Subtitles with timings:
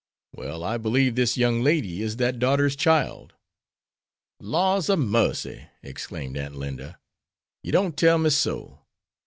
[0.33, 3.35] Well, I believe this young lady is that daughter's child."
[4.39, 6.97] "Laws a marcy!" exclaimed Aunt Linda,
[7.61, 8.79] "yer don't tell me so!